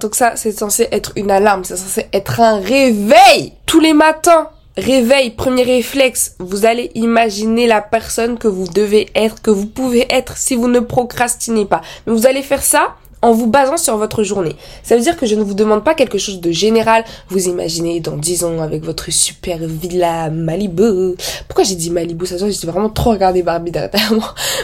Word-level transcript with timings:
Donc 0.00 0.14
ça, 0.14 0.32
c'est 0.36 0.52
censé 0.52 0.88
être 0.92 1.12
une 1.16 1.30
alarme, 1.30 1.64
c'est 1.64 1.76
censé 1.76 2.06
être 2.12 2.40
un 2.40 2.58
réveil. 2.58 3.52
Tous 3.66 3.80
les 3.80 3.92
matins, 3.92 4.48
réveil, 4.76 5.30
premier 5.30 5.62
réflexe, 5.62 6.36
vous 6.38 6.64
allez 6.64 6.90
imaginer 6.94 7.66
la 7.66 7.82
personne 7.82 8.38
que 8.38 8.48
vous 8.48 8.66
devez 8.66 9.08
être, 9.14 9.42
que 9.42 9.50
vous 9.50 9.66
pouvez 9.66 10.06
être 10.10 10.36
si 10.36 10.56
vous 10.56 10.68
ne 10.68 10.80
procrastinez 10.80 11.66
pas. 11.66 11.82
Mais 12.06 12.14
vous 12.14 12.26
allez 12.26 12.42
faire 12.42 12.62
ça 12.62 12.96
en 13.22 13.32
vous 13.32 13.46
basant 13.46 13.76
sur 13.76 13.96
votre 13.98 14.22
journée. 14.22 14.56
Ça 14.82 14.96
veut 14.96 15.02
dire 15.02 15.16
que 15.16 15.26
je 15.26 15.34
ne 15.34 15.42
vous 15.42 15.54
demande 15.54 15.84
pas 15.84 15.94
quelque 15.94 16.16
chose 16.18 16.40
de 16.40 16.50
général. 16.50 17.04
Vous 17.28 17.48
imaginez 17.48 18.00
dans 18.00 18.16
10 18.16 18.44
ans 18.44 18.60
avec 18.60 18.82
votre 18.82 19.10
super 19.12 19.58
villa 19.58 20.30
Malibu. 20.30 21.14
Pourquoi 21.46 21.64
j'ai 21.64 21.74
dit 21.74 21.90
Malibu? 21.90 22.24
Ça 22.26 22.36
j'ai 22.38 22.66
vraiment 22.66 22.88
trop 22.88 23.10
regardé 23.10 23.42
Barbie 23.42 23.70
derrière. 23.70 23.90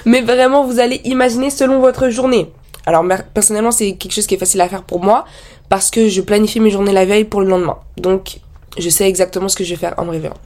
Mais 0.06 0.22
vraiment, 0.22 0.64
vous 0.64 0.80
allez 0.80 1.00
imaginer 1.04 1.50
selon 1.50 1.80
votre 1.80 2.08
journée. 2.08 2.50
Alors 2.86 3.04
personnellement, 3.34 3.72
c'est 3.72 3.94
quelque 3.96 4.12
chose 4.12 4.26
qui 4.26 4.34
est 4.34 4.38
facile 4.38 4.60
à 4.60 4.68
faire 4.68 4.84
pour 4.84 5.02
moi 5.02 5.24
parce 5.68 5.90
que 5.90 6.08
je 6.08 6.20
planifie 6.20 6.60
mes 6.60 6.70
journées 6.70 6.92
la 6.92 7.04
veille 7.04 7.24
pour 7.24 7.40
le 7.40 7.48
lendemain. 7.48 7.78
Donc, 7.96 8.38
je 8.78 8.88
sais 8.88 9.08
exactement 9.08 9.48
ce 9.48 9.56
que 9.56 9.64
je 9.64 9.70
vais 9.70 9.80
faire 9.80 9.94
en 9.98 10.04
me 10.04 10.10
réveillant. 10.10 10.36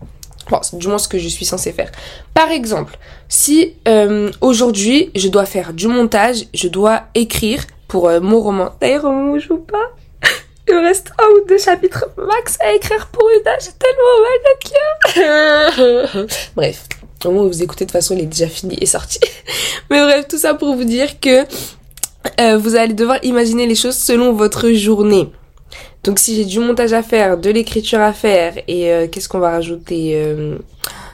Bon, 0.51 0.61
du 0.73 0.89
moins 0.89 0.99
ce 0.99 1.07
que 1.07 1.19
je 1.19 1.29
suis 1.29 1.45
censée 1.45 1.73
faire. 1.73 1.93
Par 2.35 2.51
exemple, 2.51 2.99
si 3.29 3.75
euh, 3.87 4.31
aujourd'hui 4.41 5.11
je 5.15 5.29
dois 5.29 5.45
faire 5.45 5.73
du 5.73 5.87
montage, 5.87 6.47
je 6.55 6.67
dois 6.67 7.03
écrire 7.15 7.65
pour 7.87 8.09
euh, 8.09 8.21
mon 8.21 8.41
roman. 8.41 8.71
D'ailleurs, 8.81 9.05
au 9.05 9.39
je 9.39 9.47
joue 9.47 9.59
pas, 9.59 9.93
il 10.69 10.75
me 10.75 10.81
reste 10.81 11.13
un 11.19 11.27
ou 11.37 11.47
deux 11.47 11.59
chapitres 11.59 12.07
max 12.17 12.57
à 12.61 12.73
écrire 12.73 13.07
pour 13.09 13.29
une 13.29 13.47
âge 13.47 13.69
tellement 13.79 14.17
mal 15.15 16.25
à 16.25 16.27
Bref, 16.57 16.85
au 17.25 17.31
moment 17.31 17.45
où 17.45 17.49
vous 17.49 17.63
écoutez, 17.63 17.85
de 17.85 17.91
toute 17.91 17.93
façon, 17.93 18.15
il 18.17 18.23
est 18.23 18.27
déjà 18.27 18.49
fini 18.49 18.77
et 18.81 18.87
sorti. 18.87 19.21
Mais 19.91 20.03
bref, 20.03 20.27
tout 20.29 20.39
ça 20.39 20.55
pour 20.55 20.75
vous 20.75 20.85
dire 20.85 21.21
que 21.21 21.45
euh, 22.41 22.59
vous 22.59 22.77
allez 22.77 22.95
devoir 22.95 23.19
imaginer 23.23 23.67
les 23.67 23.75
choses 23.75 23.97
selon 23.97 24.33
votre 24.33 24.71
journée. 24.73 25.31
Donc 26.05 26.19
si 26.19 26.35
j'ai 26.35 26.45
du 26.45 26.59
montage 26.59 26.93
à 26.93 27.03
faire, 27.03 27.39
de 27.39 27.51
l'écriture 27.51 28.01
à 28.01 28.13
faire 28.13 28.55
et 28.69 28.91
euh, 28.93 29.07
qu'est-ce 29.07 29.29
qu'on 29.29 29.39
va 29.39 29.51
rajouter 29.51 30.17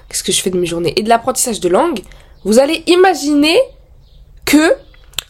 Qu'est-ce 0.09 0.23
que 0.23 0.33
je 0.33 0.41
fais 0.41 0.51
de 0.51 0.59
mes 0.59 0.67
journées 0.67 0.93
Et 0.97 1.03
de 1.03 1.09
l'apprentissage 1.09 1.61
de 1.61 1.69
langue, 1.69 2.01
vous 2.45 2.59
allez 2.59 2.83
imaginer 2.87 3.59
que 4.45 4.75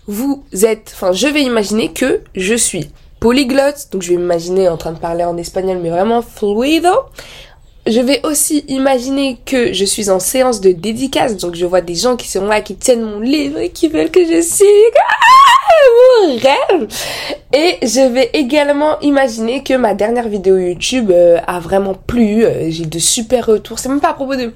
vous 0.07 0.45
êtes, 0.63 0.93
enfin 0.95 1.13
je 1.13 1.27
vais 1.27 1.43
imaginer 1.43 1.93
que 1.93 2.21
je 2.35 2.55
suis 2.55 2.91
polyglotte, 3.19 3.89
donc 3.91 4.03
je 4.03 4.11
vais 4.11 4.19
m'imaginer 4.19 4.69
en 4.69 4.77
train 4.77 4.93
de 4.93 4.99
parler 4.99 5.25
en 5.25 5.37
espagnol 5.37 5.79
mais 5.83 5.91
vraiment 5.91 6.23
fluido. 6.23 6.91
Je 7.87 8.01
vais 8.01 8.21
aussi 8.25 8.65
imaginer 8.67 9.39
que 9.47 9.73
je 9.73 9.85
suis 9.85 10.11
en 10.11 10.19
séance 10.19 10.61
de 10.61 10.73
dédicace, 10.73 11.37
donc 11.37 11.55
je 11.55 11.65
vois 11.65 11.81
des 11.81 11.95
gens 11.95 12.17
qui 12.17 12.29
sont 12.29 12.45
là, 12.47 12.61
qui 12.61 12.75
tiennent 12.75 13.03
mon 13.03 13.21
livre 13.21 13.59
et 13.59 13.69
qui 13.69 13.89
veulent 13.89 14.11
que 14.11 14.25
je 14.25 14.43
signe. 14.43 14.67
Ah, 14.99 15.27
mon 16.27 16.37
rêve 16.37 16.89
Et 17.53 17.79
je 17.87 18.13
vais 18.13 18.31
également 18.33 18.99
imaginer 19.01 19.63
que 19.63 19.75
ma 19.75 19.95
dernière 19.95 20.29
vidéo 20.29 20.57
YouTube 20.57 21.11
euh, 21.13 21.39
a 21.47 21.61
vraiment 21.61 21.95
plu, 21.95 22.45
euh, 22.45 22.71
j'ai 22.71 22.87
de 22.87 22.99
super 22.99 23.47
retours. 23.47 23.79
C'est 23.79 23.89
même 23.89 24.01
pas 24.01 24.11
à 24.11 24.15
propos 24.15 24.35
de 24.35 24.53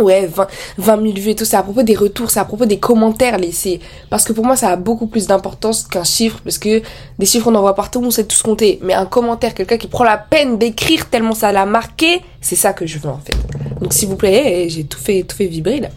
Ouais, 0.00 0.26
20, 0.26 0.48
20 0.78 1.02
000 1.02 1.14
vues 1.14 1.30
et 1.30 1.34
tout, 1.36 1.44
c'est 1.44 1.56
à 1.56 1.62
propos 1.62 1.84
des 1.84 1.94
retours, 1.94 2.28
c'est 2.28 2.40
à 2.40 2.44
propos 2.44 2.66
des 2.66 2.78
commentaires 2.80 3.38
laissés. 3.38 3.78
Parce 4.10 4.24
que 4.24 4.32
pour 4.32 4.44
moi, 4.44 4.56
ça 4.56 4.70
a 4.70 4.76
beaucoup 4.76 5.06
plus 5.06 5.28
d'importance 5.28 5.84
qu'un 5.84 6.02
chiffre, 6.02 6.40
parce 6.42 6.58
que 6.58 6.82
des 7.18 7.26
chiffres, 7.26 7.46
on 7.48 7.54
en 7.54 7.60
voit 7.60 7.76
partout, 7.76 8.02
on 8.04 8.10
sait 8.10 8.24
tous 8.24 8.42
compter. 8.42 8.80
Mais 8.82 8.92
un 8.92 9.06
commentaire, 9.06 9.54
quelqu'un 9.54 9.76
qui 9.76 9.86
prend 9.86 10.02
la 10.02 10.18
peine 10.18 10.58
d'écrire 10.58 11.08
tellement 11.08 11.34
ça 11.34 11.52
l'a 11.52 11.64
marqué, 11.64 12.22
c'est 12.40 12.56
ça 12.56 12.72
que 12.72 12.86
je 12.86 12.98
veux 12.98 13.08
en 13.08 13.18
fait. 13.18 13.36
Donc 13.80 13.92
s'il 13.92 14.08
vous 14.08 14.16
plaît, 14.16 14.64
eh, 14.64 14.68
j'ai 14.68 14.84
tout 14.84 14.98
fait, 14.98 15.22
tout 15.22 15.36
fait 15.36 15.46
vibrer 15.46 15.78
là. 15.78 15.88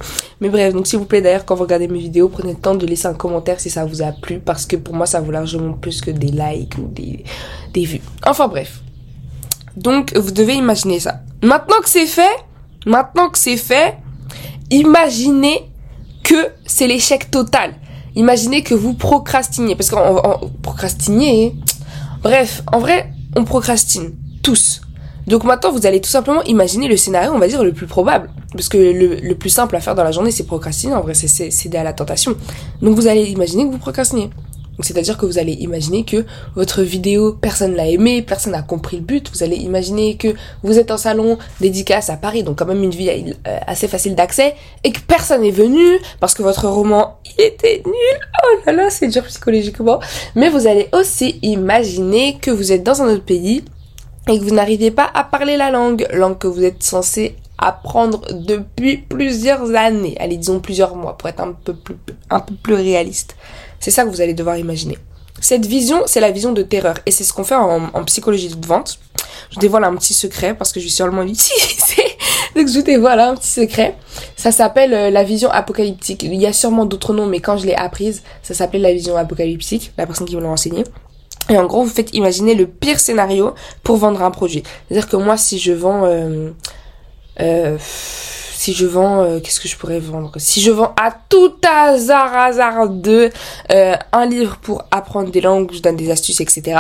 Mais 0.42 0.50
bref, 0.50 0.74
donc 0.74 0.86
s'il 0.86 1.00
vous 1.00 1.06
plaît 1.06 1.22
d'ailleurs, 1.22 1.46
quand 1.46 1.56
vous 1.56 1.64
regardez 1.64 1.88
mes 1.88 2.00
vidéos, 2.00 2.30
prenez 2.30 2.54
le 2.54 2.60
temps 2.60 2.76
de 2.76 2.86
laisser 2.86 3.08
un 3.08 3.16
commentaire 3.16 3.60
si 3.60 3.72
ça 3.72 3.84
vous 3.86 4.04
a 4.04 4.12
plu, 4.12 4.40
parce 4.40 4.68
que 4.68 4.76
pour 4.76 4.94
moi, 4.94 5.08
ça 5.08 5.22
vaut 5.22 5.32
largement 5.32 5.74
plus 5.74 6.02
que 6.02 6.12
des 6.12 6.28
likes 6.28 6.78
ou 6.78 6.88
des, 6.88 7.24
des 7.74 7.86
vues. 7.86 8.02
Enfin 8.26 8.48
bref. 8.48 8.82
Donc, 9.76 10.16
vous 10.16 10.32
devez 10.32 10.56
imaginer 10.56 11.00
ça. 11.00 11.22
Maintenant 11.44 11.80
que 11.82 11.90
c'est 11.90 12.08
fait, 12.08 12.24
Maintenant 12.86 13.30
que 13.30 13.38
c'est 13.38 13.58
fait, 13.58 13.98
imaginez 14.70 15.70
que 16.24 16.48
c'est 16.66 16.88
l'échec 16.88 17.32
total. 17.32 17.76
Imaginez 18.16 18.64
que 18.64 18.74
vous 18.74 18.94
procrastinez. 18.94 19.76
Parce 19.76 19.90
qu'on 19.90 20.52
procrastiner. 20.62 21.56
Bref, 22.24 22.64
en 22.72 22.80
vrai, 22.80 23.12
on 23.36 23.44
procrastine. 23.44 24.14
Tous. 24.44 24.82
Donc 25.28 25.44
maintenant, 25.44 25.72
vous 25.72 25.86
allez 25.86 26.00
tout 26.00 26.10
simplement 26.10 26.42
imaginer 26.44 26.88
le 26.88 26.96
scénario, 26.96 27.32
on 27.34 27.40
va 27.40 27.48
dire, 27.48 27.64
le 27.64 27.74
plus 27.74 27.86
probable. 27.86 28.30
Parce 28.54 28.70
que 28.70 28.78
le, 28.78 29.16
le 29.16 29.36
plus 29.36 29.50
simple 29.50 29.76
à 29.76 29.82
faire 29.82 29.94
dans 29.94 30.04
la 30.04 30.12
journée, 30.12 30.32
c'est 30.32 30.46
procrastiner. 30.46 30.94
En 30.94 31.02
vrai, 31.02 31.14
c'est 31.14 31.52
céder 31.52 31.78
à 31.78 31.84
la 31.84 31.94
tentation. 31.94 32.36
Donc 32.82 32.96
vous 32.96 33.08
allez 33.08 33.26
imaginer 33.26 33.66
que 33.66 33.72
vous 33.72 33.78
procrastinez. 33.78 34.30
C'est-à-dire 34.80 35.18
que 35.18 35.26
vous 35.26 35.40
allez 35.40 35.54
imaginer 35.54 36.04
que 36.06 36.26
votre 36.56 36.82
vidéo, 36.82 37.34
personne 37.34 37.76
l'a 37.76 37.88
aimé, 37.88 38.22
personne 38.22 38.54
n'a 38.54 38.62
compris 38.62 38.98
le 38.98 39.04
but. 39.04 39.30
Vous 39.34 39.44
allez 39.44 39.56
imaginer 39.56 40.18
que 40.18 40.36
vous 40.64 40.78
êtes 40.78 40.92
en 40.92 40.98
salon 40.98 41.38
dédicace 41.60 42.10
à 42.10 42.18
Paris, 42.18 42.44
donc 42.44 42.60
quand 42.60 42.66
même 42.66 42.84
une 42.84 42.92
vie 42.92 43.10
euh, 43.10 43.60
assez 43.66 43.88
facile 43.88 44.16
d'accès, 44.16 44.56
et 44.84 44.92
que 44.92 45.00
personne 45.02 45.42
n'est 45.42 45.52
venu 45.52 46.00
parce 46.20 46.34
que 46.34 46.44
votre 46.44 46.68
roman, 46.68 47.20
il 47.38 47.46
était 47.46 47.82
nul. 47.86 48.20
Oh 48.44 48.60
là 48.66 48.74
là, 48.74 48.90
c'est 48.90 49.08
dur 49.08 49.24
psychologiquement. 49.24 50.00
Mais 50.36 50.50
vous 50.50 50.68
allez 50.68 50.90
aussi 50.94 51.40
imaginer 51.42 52.38
que 52.40 52.52
vous 52.52 52.72
êtes 52.72 52.84
dans 52.84 53.02
un 53.02 53.14
autre 53.14 53.26
pays 53.26 53.64
et 54.28 54.40
que 54.40 54.44
vous 54.44 54.54
n'arrivez 54.54 54.92
pas 54.92 55.10
à 55.14 55.24
parler 55.24 55.58
la 55.58 55.72
langue, 55.72 56.08
langue 56.14 56.38
que 56.38 56.48
vous 56.48 56.64
êtes 56.64 56.84
censé 56.84 57.36
apprendre 57.58 58.22
depuis 58.32 58.98
plusieurs 58.98 59.74
années, 59.76 60.16
allez 60.20 60.38
disons 60.38 60.60
plusieurs 60.60 60.96
mois 60.96 61.18
pour 61.18 61.28
être 61.28 61.42
un 61.42 61.54
peu 61.54 62.54
plus 62.62 62.74
réaliste. 62.76 63.36
C'est 63.80 63.92
ça 63.92 64.04
que 64.04 64.10
vous 64.10 64.22
allez 64.22 64.34
devoir 64.34 64.58
imaginer. 64.58 64.98
Cette 65.40 65.66
vision, 65.66 66.04
c'est 66.06 66.20
la 66.20 66.32
vision 66.32 66.52
de 66.52 66.64
terreur. 66.64 66.96
Et 67.06 67.12
c'est 67.12 67.24
ce 67.24 67.32
qu'on 67.32 67.44
fait 67.44 67.56
en, 67.56 68.04
psychologie 68.06 68.50
de 68.50 68.66
vente. 68.66 69.00
Je 69.52 69.60
dévoile 69.60 69.84
un 69.84 69.96
petit 69.96 70.14
secret 70.14 70.56
parce 70.56 70.72
que 70.72 70.80
je 70.80 70.86
suis 70.86 70.96
sûrement 70.96 71.22
utilisée. 71.22 72.18
Donc 72.56 72.68
je 72.68 72.74
vous 72.74 72.82
dévoile 72.82 73.20
un 73.20 73.36
petit 73.36 73.48
secret. 73.48 73.96
Ça 74.36 74.52
s'appelle 74.52 74.94
euh, 74.94 75.10
la 75.12 75.24
vision 75.24 75.50
apocalyptique. 75.52 76.24
Il 76.24 76.36
y 76.36 76.48
a 76.48 76.54
sûrement 76.54 76.86
d'autres 76.86 77.14
noms, 77.14 77.28
mais 77.28 77.40
quand 77.40 77.58
je 77.58 77.68
l'ai 77.68 77.76
apprise, 77.76 78.24
ça 78.42 78.54
s'appelait 78.54 78.80
la 78.80 78.94
vision 78.94 79.16
apocalyptique. 79.16 79.92
La 79.98 80.08
personne 80.08 80.28
qui 80.28 80.36
me 80.36 80.42
l'a 80.42 80.50
enseigné. 80.50 80.84
Et 81.50 81.58
en 81.58 81.66
gros, 81.66 81.84
vous 81.84 81.90
faites 81.90 82.14
imaginer 82.14 82.56
le 82.56 82.68
pire 82.68 83.00
scénario 83.00 83.54
pour 83.84 83.98
vendre 83.98 84.22
un 84.24 84.32
produit. 84.32 84.64
C'est-à-dire 84.88 85.08
que 85.08 85.18
moi, 85.18 85.38
si 85.38 85.60
je 85.60 85.72
vends... 85.72 86.04
Euh, 86.06 86.50
euh, 87.40 87.78
si 88.58 88.74
je 88.74 88.88
vends, 88.88 89.22
euh, 89.22 89.40
qu'est-ce 89.40 89.60
que 89.60 89.68
je 89.68 89.78
pourrais 89.78 90.00
vendre? 90.00 90.32
Si 90.38 90.62
je 90.62 90.72
vends 90.72 90.94
à 91.00 91.12
tout 91.12 91.54
hasard, 91.64 92.36
hasard 92.36 92.90
de 92.90 93.30
euh, 93.72 93.96
un 94.12 94.26
livre 94.26 94.58
pour 94.58 94.84
apprendre 94.90 95.30
des 95.30 95.42
langues, 95.42 95.72
je 95.72 95.80
donne 95.80 95.96
des 95.96 96.10
astuces, 96.10 96.42
etc. 96.42 96.80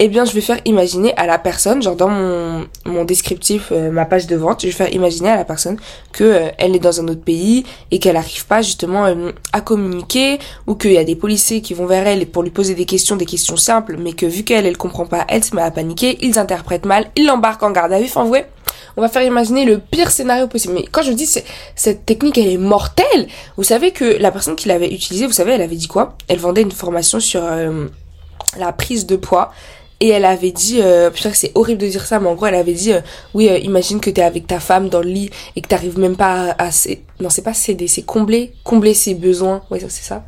Eh 0.00 0.06
bien, 0.06 0.24
je 0.24 0.32
vais 0.32 0.40
faire 0.40 0.60
imaginer 0.64 1.12
à 1.16 1.26
la 1.26 1.38
personne, 1.38 1.82
genre 1.82 1.96
dans 1.96 2.08
mon, 2.08 2.66
mon 2.86 3.04
descriptif, 3.04 3.70
euh, 3.72 3.90
ma 3.90 4.04
page 4.04 4.28
de 4.28 4.36
vente, 4.36 4.60
je 4.62 4.66
vais 4.66 4.72
faire 4.72 4.92
imaginer 4.92 5.30
à 5.30 5.36
la 5.36 5.44
personne 5.44 5.76
que 6.12 6.50
elle 6.56 6.76
est 6.76 6.78
dans 6.78 7.00
un 7.00 7.08
autre 7.08 7.22
pays 7.22 7.64
et 7.90 7.98
qu'elle 7.98 8.14
n'arrive 8.14 8.46
pas 8.46 8.62
justement 8.62 9.06
à 9.52 9.60
communiquer 9.60 10.38
ou 10.68 10.76
qu'il 10.76 10.92
y 10.92 10.98
a 10.98 11.04
des 11.04 11.16
policiers 11.16 11.62
qui 11.62 11.74
vont 11.74 11.86
vers 11.86 12.06
elle 12.06 12.26
pour 12.26 12.44
lui 12.44 12.50
poser 12.50 12.76
des 12.76 12.84
questions, 12.84 13.16
des 13.16 13.26
questions 13.26 13.56
simples, 13.56 13.96
mais 13.98 14.12
que 14.12 14.26
vu 14.26 14.44
qu'elle 14.44 14.66
elle 14.66 14.76
comprend 14.76 15.06
pas, 15.06 15.24
elle 15.28 15.42
se 15.42 15.56
met 15.56 15.62
à 15.62 15.70
paniquer, 15.72 16.16
ils 16.20 16.38
interprètent 16.38 16.86
mal, 16.86 17.10
ils 17.16 17.26
l'embarquent 17.26 17.64
en 17.64 17.72
garde 17.72 17.92
à 17.92 17.98
vue. 17.98 18.06
Enfin, 18.06 18.22
vous 18.24 18.36
on 18.96 19.00
va 19.00 19.08
faire 19.08 19.22
imaginer 19.22 19.64
le 19.64 19.78
pire 19.78 20.10
scénario 20.10 20.48
possible. 20.48 20.74
Mais 20.74 20.84
quand 20.90 21.02
je 21.02 21.12
dis 21.12 21.28
cette 21.76 22.04
technique, 22.04 22.36
elle 22.36 22.48
est 22.48 22.56
mortelle. 22.56 23.28
Vous 23.56 23.62
savez 23.62 23.92
que 23.92 24.04
la 24.20 24.32
personne 24.32 24.56
qui 24.56 24.66
l'avait 24.66 24.92
utilisée, 24.92 25.26
vous 25.26 25.32
savez, 25.32 25.52
elle 25.52 25.62
avait 25.62 25.76
dit 25.76 25.86
quoi? 25.86 26.16
Elle 26.26 26.38
vendait 26.38 26.62
une 26.62 26.72
formation 26.72 27.20
sur 27.20 27.40
euh, 27.44 27.86
la 28.58 28.72
prise 28.72 29.06
de 29.06 29.14
poids. 29.14 29.52
Et 30.00 30.08
elle 30.10 30.24
avait 30.24 30.52
dit, 30.52 30.80
euh, 30.80 31.10
putain 31.10 31.32
c'est 31.32 31.50
horrible 31.56 31.80
de 31.80 31.88
dire 31.88 32.06
ça, 32.06 32.20
mais 32.20 32.28
en 32.28 32.34
gros 32.34 32.46
elle 32.46 32.54
avait 32.54 32.72
dit, 32.72 32.92
euh, 32.92 33.00
oui 33.34 33.48
euh, 33.48 33.58
imagine 33.58 33.98
que 34.00 34.10
t'es 34.10 34.22
avec 34.22 34.46
ta 34.46 34.60
femme 34.60 34.88
dans 34.88 35.00
le 35.00 35.08
lit 35.08 35.30
et 35.56 35.60
que 35.60 35.66
t'arrives 35.66 35.98
même 35.98 36.14
pas 36.14 36.54
à, 36.56 36.68
à 36.68 36.70
non 37.20 37.30
c'est 37.30 37.42
pas 37.42 37.54
céder, 37.54 37.88
c'est 37.88 38.02
combler, 38.02 38.52
combler 38.62 38.94
ses 38.94 39.14
besoins, 39.14 39.62
ouais 39.70 39.80
c'est 39.80 40.04
ça, 40.04 40.22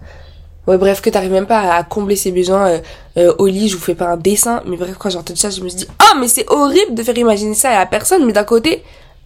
Ouais, 0.66 0.76
bref, 0.76 1.00
que 1.00 1.08
t'arrives 1.10 1.32
même 1.32 1.46
pas 1.46 1.74
à 1.74 1.82
combler 1.82 2.16
ses 2.16 2.30
besoins 2.32 2.68
euh, 2.68 2.78
euh, 3.16 3.34
au 3.38 3.46
lit, 3.46 3.68
je 3.68 3.76
vous 3.76 3.82
fais 3.82 3.94
pas 3.94 4.08
un 4.08 4.16
dessin. 4.16 4.62
Mais 4.66 4.76
bref, 4.76 4.94
quand 4.98 5.10
j'ai 5.10 5.18
entendu 5.18 5.40
ça, 5.40 5.50
je 5.50 5.60
me 5.62 5.68
suis 5.68 5.78
dit, 5.78 5.86
oh, 6.00 6.18
mais 6.20 6.28
c'est 6.28 6.48
horrible 6.48 6.94
de 6.94 7.02
faire 7.02 7.16
imaginer 7.16 7.54
ça 7.54 7.70
à 7.70 7.78
la 7.80 7.86
personne. 7.86 8.26
Mais 8.26 8.32
d'un 8.32 8.44
côté, 8.44 8.82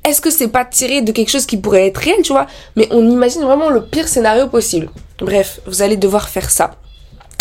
est-ce 0.08 0.20
que 0.20 0.30
c'est 0.30 0.48
pas 0.48 0.64
tiré 0.64 1.02
de 1.02 1.12
quelque 1.12 1.30
chose 1.30 1.44
qui 1.44 1.56
pourrait 1.56 1.88
être 1.88 1.98
réel, 1.98 2.22
tu 2.22 2.32
vois? 2.32 2.46
Mais 2.76 2.88
on 2.92 3.08
imagine 3.10 3.42
vraiment 3.42 3.68
le 3.68 3.84
pire 3.84 4.06
scénario 4.08 4.46
possible. 4.46 4.88
Bref, 5.18 5.60
vous 5.66 5.82
allez 5.82 5.96
devoir 5.96 6.28
faire 6.28 6.48
ça. 6.50 6.76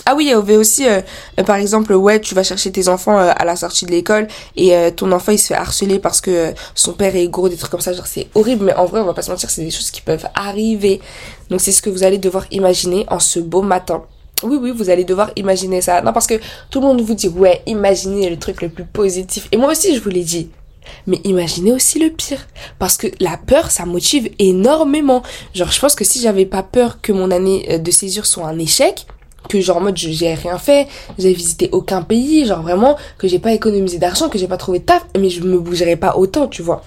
Ah 0.06 0.16
oui, 0.16 0.26
il 0.26 0.30
y 0.32 0.34
avait 0.34 0.58
aussi, 0.58 0.86
euh, 0.86 1.02
euh, 1.40 1.44
par 1.44 1.56
exemple, 1.56 1.94
ouais, 1.94 2.20
tu 2.20 2.36
vas 2.36 2.44
chercher 2.44 2.72
tes 2.72 2.90
enfants 2.90 3.18
euh, 3.18 3.32
à 3.34 3.46
la 3.46 3.56
sortie 3.56 3.86
de 3.86 3.92
l'école 3.92 4.28
et 4.58 4.74
ton 4.96 5.12
enfant 5.14 5.32
il 5.32 5.40
se 5.40 5.48
fait 5.48 5.54
harceler 5.56 6.00
parce 6.00 6.20
que 6.20 6.54
son 6.76 6.94
père 6.94 7.16
est 7.16 7.28
gros, 7.30 7.48
des 7.48 7.56
trucs 7.56 7.72
comme 7.72 7.82
ça, 7.82 7.94
genre 7.94 8.08
c'est 8.08 8.28
horrible, 8.36 8.66
mais 8.66 8.76
en 8.76 8.86
vrai 8.86 9.00
on 9.00 9.06
va 9.06 9.14
pas 9.14 9.22
se 9.22 9.32
mentir, 9.32 9.50
c'est 9.50 9.64
des 9.64 9.72
choses 9.72 9.92
qui 9.92 10.02
peuvent 10.02 10.28
arriver. 10.36 11.00
Donc 11.50 11.62
c'est 11.62 11.72
ce 11.72 11.82
que 11.82 11.90
vous 11.90 12.04
allez 12.04 12.18
devoir 12.18 12.46
imaginer 12.52 13.06
en 13.10 13.20
ce 13.20 13.40
beau 13.40 13.62
matin. 13.62 14.04
Oui, 14.44 14.58
oui, 14.62 14.72
vous 14.76 14.90
allez 14.90 15.06
devoir 15.06 15.32
imaginer 15.38 15.80
ça. 15.80 16.02
Non, 16.02 16.12
parce 16.12 16.28
que 16.28 16.36
tout 16.70 16.82
le 16.82 16.88
monde 16.88 17.02
vous 17.02 17.14
dit, 17.14 17.30
ouais, 17.30 17.62
imaginez 17.66 18.30
le 18.30 18.38
truc 18.38 18.62
le 18.62 18.68
plus 18.68 18.84
positif. 18.84 19.48
Et 19.54 19.58
moi 19.58 19.72
aussi, 19.72 19.96
je 19.96 20.02
vous 20.02 20.10
l'ai 20.10 20.24
dit. 20.24 20.50
Mais 21.08 21.22
imaginez 21.24 21.72
aussi 21.72 21.98
le 21.98 22.10
pire. 22.10 22.46
Parce 22.78 22.98
que 22.98 23.08
la 23.22 23.38
peur, 23.38 23.72
ça 23.72 23.86
motive 23.86 24.30
énormément. 24.40 25.24
Genre, 25.54 25.72
je 25.72 25.80
pense 25.80 25.96
que 25.96 26.04
si 26.04 26.20
j'avais 26.20 26.46
pas 26.46 26.62
peur 26.62 27.00
que 27.02 27.14
mon 27.14 27.32
année 27.32 27.80
de 27.80 27.92
césure 27.92 28.26
soit 28.26 28.46
un 28.46 28.60
échec, 28.60 29.06
que 29.50 29.60
genre 29.62 29.78
en 29.78 29.81
mode 29.81 29.98
j'ai 29.98 30.34
rien 30.34 30.57
fait, 30.57 30.88
j'ai 31.18 31.34
visité 31.34 31.69
aucun 31.72 32.01
pays, 32.01 32.45
genre 32.45 32.62
vraiment 32.62 32.95
que 33.18 33.28
j'ai 33.28 33.40
pas 33.40 33.54
économisé 33.54 33.98
d'argent, 33.98 34.30
que 34.30 34.38
j'ai 34.38 34.48
pas 34.48 34.57
trouvé 34.57 34.80
de 34.80 34.86
taf, 34.86 35.06
mais 35.18 35.30
je 35.30 35.42
me 35.42 35.60
bougerai 35.60 35.95
pas 35.95 36.16
autant, 36.18 36.48
tu 36.48 36.62
vois. 36.62 36.84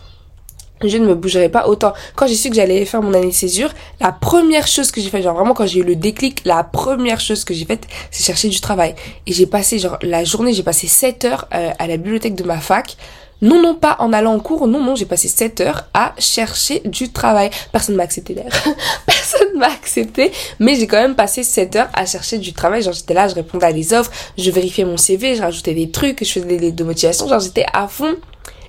Je 0.84 0.98
ne 0.98 1.06
me 1.06 1.14
bougerai 1.14 1.48
pas 1.48 1.68
autant. 1.68 1.94
Quand 2.16 2.26
j'ai 2.26 2.34
su 2.34 2.50
que 2.50 2.54
j'allais 2.54 2.84
faire 2.84 3.00
mon 3.00 3.14
année 3.14 3.32
césure, 3.32 3.70
la 3.98 4.12
première 4.12 4.66
chose 4.66 4.90
que 4.90 5.00
j'ai 5.00 5.08
fait, 5.08 5.22
genre 5.22 5.34
vraiment 5.34 5.54
quand 5.54 5.66
j'ai 5.66 5.80
eu 5.80 5.84
le 5.84 5.96
déclic, 5.96 6.42
la 6.44 6.64
première 6.64 7.18
chose 7.18 7.44
que 7.44 7.54
j'ai 7.54 7.64
faite, 7.64 7.86
c'est 8.10 8.24
chercher 8.24 8.48
du 8.48 8.60
travail. 8.60 8.94
Et 9.26 9.32
j'ai 9.32 9.46
passé 9.46 9.78
genre 9.78 9.98
la 10.02 10.24
journée, 10.24 10.52
j'ai 10.52 10.62
passé 10.62 10.86
7 10.86 11.24
heures 11.24 11.48
euh, 11.54 11.70
à 11.78 11.86
la 11.86 11.96
bibliothèque 11.96 12.34
de 12.34 12.44
ma 12.44 12.58
fac 12.58 12.96
non, 13.42 13.60
non, 13.60 13.74
pas 13.74 13.96
en 13.98 14.12
allant 14.12 14.34
en 14.34 14.40
cours. 14.40 14.66
Non, 14.66 14.82
non, 14.82 14.94
j'ai 14.94 15.04
passé 15.04 15.28
7 15.28 15.60
heures 15.60 15.84
à 15.92 16.14
chercher 16.18 16.80
du 16.84 17.12
travail. 17.12 17.50
Personne 17.70 17.94
m'a 17.94 18.04
accepté 18.04 18.34
d'ailleurs. 18.34 18.52
Personne 19.30 19.58
m'a 19.58 19.66
accepté. 19.66 20.30
Mais 20.58 20.74
j'ai 20.76 20.86
quand 20.86 21.00
même 21.00 21.14
passé 21.14 21.42
7 21.42 21.76
heures 21.76 21.88
à 21.92 22.06
chercher 22.06 22.38
du 22.38 22.52
travail. 22.52 22.82
Genre, 22.82 22.92
j'étais 22.92 23.14
là, 23.14 23.28
je 23.28 23.34
répondais 23.34 23.66
à 23.66 23.72
des 23.72 23.92
offres, 23.92 24.10
je 24.38 24.50
vérifiais 24.50 24.84
mon 24.84 24.96
CV, 24.96 25.34
je 25.34 25.42
rajoutais 25.42 25.74
des 25.74 25.90
trucs, 25.90 26.24
je 26.24 26.30
faisais 26.30 26.56
des 26.56 26.72
de 26.72 26.84
motivation. 26.84 27.26
Genre, 27.28 27.40
j'étais 27.40 27.66
à 27.72 27.88
fond. 27.88 28.14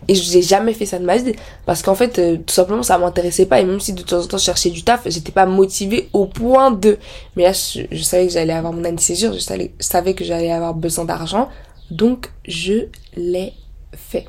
Et 0.08 0.16
je 0.16 0.36
n'ai 0.36 0.42
jamais 0.42 0.74
fait 0.74 0.86
ça 0.86 1.00
de 1.00 1.06
ma 1.06 1.18
vie. 1.18 1.34
Parce 1.66 1.82
qu'en 1.82 1.96
fait, 1.96 2.18
euh, 2.20 2.38
tout 2.38 2.54
simplement, 2.54 2.84
ça 2.84 2.98
m'intéressait 2.98 3.46
pas. 3.46 3.60
Et 3.60 3.66
même 3.66 3.80
si 3.80 3.94
de 3.94 4.02
temps 4.04 4.22
en 4.22 4.26
temps 4.26 4.38
je 4.38 4.44
cherchais 4.44 4.70
du 4.70 4.84
taf, 4.84 5.02
j'étais 5.06 5.32
pas 5.32 5.46
motivée 5.46 6.10
au 6.14 6.26
point 6.26 6.72
de. 6.72 6.98
Mais 7.36 7.44
là, 7.44 7.52
je, 7.52 8.02
savais 8.04 8.28
que 8.28 8.34
j'allais 8.34 8.54
avoir 8.54 8.72
mon 8.72 8.84
année 8.86 9.02
césure. 9.02 9.34
Je 9.34 9.40
savais 9.80 10.14
que 10.14 10.24
j'allais 10.24 10.52
avoir 10.52 10.74
besoin 10.74 11.04
d'argent. 11.04 11.50
Donc, 11.92 12.30
je 12.48 12.88
l'ai 13.16 13.54
fait. 13.94 14.26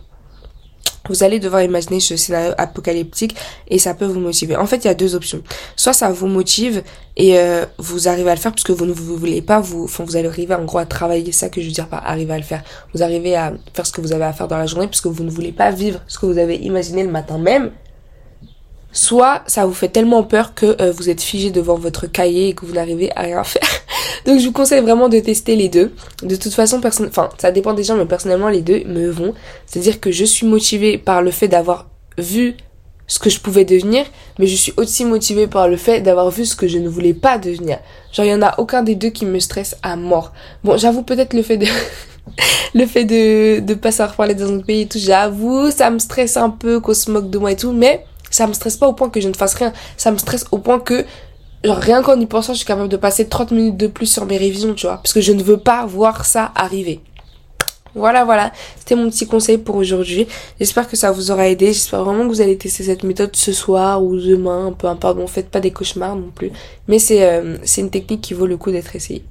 Vous 1.08 1.22
allez 1.22 1.38
devoir 1.38 1.62
imaginer 1.62 2.00
ce 2.00 2.16
scénario 2.16 2.52
apocalyptique 2.58 3.36
et 3.68 3.78
ça 3.78 3.94
peut 3.94 4.04
vous 4.04 4.20
motiver. 4.20 4.56
En 4.56 4.66
fait, 4.66 4.78
il 4.78 4.84
y 4.86 4.90
a 4.90 4.94
deux 4.94 5.14
options. 5.14 5.42
Soit 5.76 5.92
ça 5.92 6.10
vous 6.10 6.26
motive 6.26 6.82
et 7.16 7.38
euh, 7.38 7.64
vous 7.78 8.08
arrivez 8.08 8.30
à 8.30 8.34
le 8.34 8.40
faire 8.40 8.52
parce 8.52 8.64
que 8.64 8.72
vous 8.72 8.86
ne 8.86 8.92
vous 8.92 9.16
voulez 9.16 9.42
pas, 9.42 9.60
vous, 9.60 9.84
enfin, 9.84 10.04
vous 10.04 10.16
allez 10.16 10.28
arriver 10.28 10.54
en 10.54 10.64
gros 10.64 10.78
à 10.78 10.86
travailler, 10.86 11.32
ça 11.32 11.48
que 11.48 11.60
je 11.60 11.66
veux 11.66 11.72
dire 11.72 11.88
par 11.88 12.06
arriver 12.06 12.34
à 12.34 12.38
le 12.38 12.44
faire. 12.44 12.62
Vous 12.94 13.02
arrivez 13.02 13.36
à 13.36 13.52
faire 13.74 13.86
ce 13.86 13.92
que 13.92 14.00
vous 14.00 14.12
avez 14.12 14.24
à 14.24 14.32
faire 14.32 14.48
dans 14.48 14.58
la 14.58 14.66
journée 14.66 14.86
parce 14.86 15.00
que 15.00 15.08
vous 15.08 15.24
ne 15.24 15.30
voulez 15.30 15.52
pas 15.52 15.70
vivre 15.70 16.00
ce 16.06 16.18
que 16.18 16.26
vous 16.26 16.38
avez 16.38 16.56
imaginé 16.56 17.02
le 17.02 17.10
matin 17.10 17.38
même 17.38 17.70
soit 18.92 19.42
ça 19.46 19.66
vous 19.66 19.74
fait 19.74 19.88
tellement 19.88 20.22
peur 20.22 20.54
que 20.54 20.80
euh, 20.80 20.92
vous 20.92 21.10
êtes 21.10 21.20
figé 21.20 21.50
devant 21.50 21.76
votre 21.76 22.06
cahier 22.06 22.48
et 22.48 22.54
que 22.54 22.66
vous 22.66 22.74
n'arrivez 22.74 23.10
à 23.16 23.22
rien 23.22 23.44
faire. 23.44 23.62
Donc 24.26 24.40
je 24.40 24.46
vous 24.46 24.52
conseille 24.52 24.80
vraiment 24.80 25.08
de 25.08 25.18
tester 25.20 25.56
les 25.56 25.68
deux. 25.68 25.92
De 26.22 26.36
toute 26.36 26.52
façon, 26.52 26.80
enfin 26.84 27.28
ça 27.38 27.50
dépend 27.50 27.74
des 27.74 27.84
gens, 27.84 27.96
mais 27.96 28.06
personnellement 28.06 28.48
les 28.48 28.62
deux 28.62 28.84
me 28.84 29.08
vont. 29.10 29.34
C'est-à-dire 29.66 30.00
que 30.00 30.10
je 30.10 30.24
suis 30.24 30.46
motivée 30.46 30.98
par 30.98 31.22
le 31.22 31.30
fait 31.30 31.48
d'avoir 31.48 31.88
vu 32.16 32.56
ce 33.06 33.18
que 33.18 33.30
je 33.30 33.40
pouvais 33.40 33.64
devenir, 33.64 34.04
mais 34.38 34.46
je 34.46 34.54
suis 34.54 34.74
aussi 34.76 35.04
motivée 35.04 35.46
par 35.46 35.66
le 35.66 35.76
fait 35.76 36.00
d'avoir 36.00 36.30
vu 36.30 36.44
ce 36.44 36.54
que 36.54 36.68
je 36.68 36.78
ne 36.78 36.88
voulais 36.88 37.14
pas 37.14 37.38
devenir. 37.38 37.78
Genre 38.12 38.26
il 38.26 38.30
y 38.30 38.34
en 38.34 38.42
a 38.42 38.54
aucun 38.58 38.82
des 38.82 38.94
deux 38.94 39.08
qui 39.08 39.24
me 39.24 39.38
stresse 39.40 39.76
à 39.82 39.96
mort. 39.96 40.32
Bon, 40.62 40.76
j'avoue 40.76 41.02
peut-être 41.02 41.32
le 41.32 41.42
fait 41.42 41.56
de 41.56 41.66
le 42.74 42.86
fait 42.86 43.04
de 43.04 43.60
de 43.60 43.74
pas 43.74 43.92
savoir 43.92 44.14
parler 44.16 44.34
dans 44.34 44.52
un 44.52 44.60
pays 44.60 44.82
et 44.82 44.86
tout, 44.86 44.98
j'avoue, 44.98 45.70
ça 45.70 45.90
me 45.90 45.98
stresse 45.98 46.36
un 46.36 46.50
peu 46.50 46.80
qu'on 46.80 46.94
se 46.94 47.10
moque 47.10 47.30
de 47.30 47.38
moi 47.38 47.52
et 47.52 47.56
tout, 47.56 47.72
mais 47.72 48.04
ça 48.30 48.46
me 48.46 48.52
stresse 48.52 48.76
pas 48.76 48.86
au 48.86 48.92
point 48.92 49.08
que 49.08 49.20
je 49.20 49.28
ne 49.28 49.34
fasse 49.34 49.54
rien. 49.54 49.72
Ça 49.96 50.10
me 50.10 50.18
stresse 50.18 50.44
au 50.50 50.58
point 50.58 50.78
que, 50.78 51.04
genre, 51.64 51.76
rien 51.76 52.02
qu'en 52.02 52.18
y 52.18 52.26
pensant, 52.26 52.52
je 52.52 52.58
suis 52.58 52.66
capable 52.66 52.88
de 52.88 52.96
passer 52.96 53.28
30 53.28 53.52
minutes 53.52 53.76
de 53.76 53.86
plus 53.86 54.06
sur 54.06 54.26
mes 54.26 54.36
révisions, 54.36 54.74
tu 54.74 54.86
vois. 54.86 54.96
Parce 54.96 55.12
que 55.12 55.20
je 55.20 55.32
ne 55.32 55.42
veux 55.42 55.58
pas 55.58 55.86
voir 55.86 56.24
ça 56.24 56.52
arriver. 56.54 57.00
Voilà, 57.94 58.24
voilà. 58.24 58.52
C'était 58.78 58.94
mon 58.94 59.10
petit 59.10 59.26
conseil 59.26 59.58
pour 59.58 59.76
aujourd'hui. 59.76 60.26
J'espère 60.58 60.88
que 60.88 60.96
ça 60.96 61.10
vous 61.10 61.30
aura 61.30 61.48
aidé. 61.48 61.66
J'espère 61.66 62.04
vraiment 62.04 62.24
que 62.24 62.28
vous 62.28 62.40
allez 62.40 62.56
tester 62.56 62.84
cette 62.84 63.02
méthode 63.02 63.34
ce 63.34 63.52
soir 63.52 64.02
ou 64.02 64.16
demain, 64.16 64.74
peu 64.78 64.86
importe. 64.86 65.16
Bon, 65.16 65.26
faites 65.26 65.50
pas 65.50 65.60
des 65.60 65.70
cauchemars 65.70 66.14
non 66.14 66.30
plus. 66.34 66.52
Mais 66.86 66.98
c'est, 66.98 67.24
euh, 67.24 67.56
c'est 67.64 67.80
une 67.80 67.90
technique 67.90 68.20
qui 68.20 68.34
vaut 68.34 68.46
le 68.46 68.56
coup 68.56 68.70
d'être 68.70 68.94
essayée. 68.94 69.24